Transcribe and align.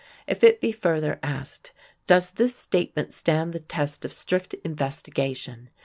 If 0.25 0.43
it 0.43 0.59
be 0.59 0.71
further 0.71 1.19
asked: 1.21 1.73
"Does 2.07 2.31
this 2.31 2.55
statement 2.55 3.13
stand 3.13 3.53
the 3.53 3.59
test 3.59 4.03
of 4.03 4.11
strict 4.13 4.55
investigation?" 4.63 5.69